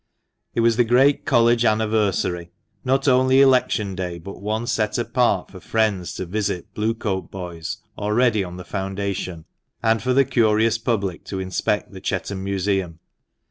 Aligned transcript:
It 0.55 0.61
was 0.61 0.77
the 0.77 0.83
great 0.83 1.25
College 1.25 1.63
anniversary, 1.63 2.49
not 2.83 3.07
only 3.07 3.39
election 3.39 3.93
day, 3.93 4.17
but 4.17 4.41
one 4.41 4.65
set 4.65 4.97
apart 4.97 5.51
for 5.51 5.59
friends 5.59 6.15
to 6.15 6.25
visit 6.25 6.73
Blue 6.73 6.95
coat 6.95 7.29
boys 7.29 7.77
already 7.99 8.43
on 8.43 8.57
the 8.57 8.65
found 8.65 8.97
ation, 8.99 9.45
and 9.83 10.01
for 10.01 10.13
the 10.13 10.25
curious 10.25 10.79
public 10.79 11.23
to 11.25 11.39
inspect 11.39 11.91
the 11.91 12.01
Chetham 12.01 12.43
Museum. 12.43 12.97